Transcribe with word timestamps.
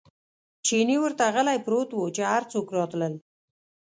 چیني 0.65 0.97
ورته 1.01 1.23
غلی 1.35 1.57
پروت 1.65 1.89
و، 1.93 1.99
چې 2.15 2.21
هر 2.33 2.43
څوک 2.51 2.67
راتلل. 2.77 3.13